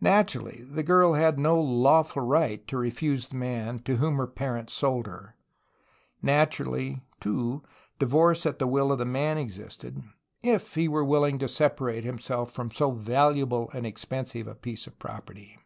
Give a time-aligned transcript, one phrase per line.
[0.00, 4.72] Naturally, the girl had no lawful right to refuse the man to whom her parents
[4.72, 5.34] sold her.
[6.22, 7.64] Naturally, too,
[7.98, 10.04] divorce at the will of the man existed,—
[10.44, 15.00] if he were willing to separate himself from^so valuable and expen sive a piece of
[15.00, 15.58] property.